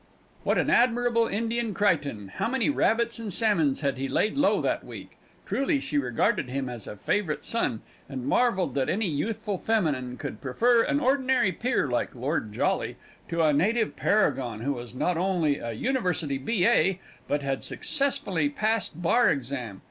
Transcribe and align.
"What 0.43 0.57
an 0.57 0.71
admirable 0.71 1.27
Indian 1.27 1.75
Crichton! 1.75 2.29
How 2.37 2.49
many 2.49 2.71
rabbits 2.71 3.19
and 3.19 3.31
salmons 3.31 3.81
had 3.81 3.99
he 3.99 4.07
laid 4.07 4.35
low 4.35 4.59
that 4.59 4.83
week? 4.83 5.11
Truly, 5.45 5.79
she 5.79 5.99
regarded 5.99 6.49
him 6.49 6.69
as 6.69 6.87
a 6.87 6.95
favourite 6.95 7.45
son, 7.45 7.83
and 8.09 8.25
marvelled 8.25 8.73
that 8.73 8.89
any 8.89 9.07
youthful 9.07 9.59
feminine 9.59 10.17
could 10.17 10.41
prefer 10.41 10.81
an 10.81 10.99
ordinary 10.99 11.51
peer 11.51 11.87
like 11.87 12.15
Lord 12.15 12.51
Jolly 12.51 12.95
to 13.29 13.43
a 13.43 13.53
Native 13.53 13.95
paragon 13.95 14.61
who 14.61 14.73
was 14.73 14.95
not 14.95 15.17
only 15.17 15.59
a 15.59 15.73
university 15.73 16.39
B.A., 16.39 16.99
but 17.27 17.43
had 17.43 17.63
successfully 17.63 18.49
passed 18.49 18.99
Bar 19.03 19.29
Exam!" 19.29 19.79